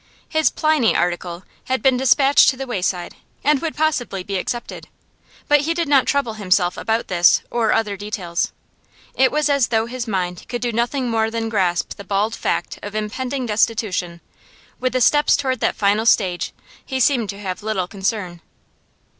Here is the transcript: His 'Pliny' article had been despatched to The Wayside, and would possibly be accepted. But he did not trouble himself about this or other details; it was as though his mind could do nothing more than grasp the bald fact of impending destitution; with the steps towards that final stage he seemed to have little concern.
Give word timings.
His 0.27 0.49
'Pliny' 0.49 0.95
article 0.95 1.43
had 1.65 1.83
been 1.83 1.95
despatched 1.95 2.49
to 2.49 2.57
The 2.57 2.65
Wayside, 2.65 3.15
and 3.43 3.61
would 3.61 3.75
possibly 3.77 4.23
be 4.23 4.37
accepted. 4.37 4.87
But 5.47 5.61
he 5.61 5.75
did 5.75 5.87
not 5.87 6.07
trouble 6.07 6.33
himself 6.33 6.75
about 6.75 7.07
this 7.07 7.43
or 7.51 7.71
other 7.71 7.95
details; 7.95 8.51
it 9.13 9.31
was 9.31 9.47
as 9.47 9.67
though 9.67 9.85
his 9.85 10.07
mind 10.07 10.45
could 10.49 10.63
do 10.63 10.71
nothing 10.71 11.07
more 11.11 11.29
than 11.29 11.49
grasp 11.49 11.97
the 11.97 12.03
bald 12.03 12.33
fact 12.33 12.79
of 12.81 12.95
impending 12.95 13.45
destitution; 13.45 14.21
with 14.79 14.93
the 14.93 15.01
steps 15.01 15.37
towards 15.37 15.59
that 15.61 15.75
final 15.75 16.07
stage 16.07 16.51
he 16.83 16.99
seemed 16.99 17.29
to 17.29 17.39
have 17.39 17.61
little 17.61 17.87
concern. 17.87 18.41